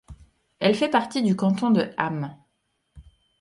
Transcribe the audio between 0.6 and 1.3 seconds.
fait partie